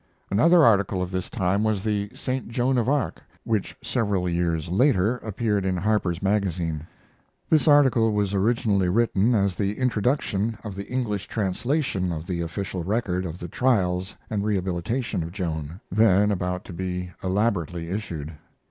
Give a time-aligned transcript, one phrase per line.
[0.31, 2.47] ]Another article of this time was the "St.
[2.47, 6.87] Joan of Arc," which several years later appeared in Harper's Magazine.
[7.51, 12.83] This article was originally written as the Introduction of the English translation of the official
[12.83, 18.33] record of the trials and rehabilitation of Joan, then about to be elaborately issued.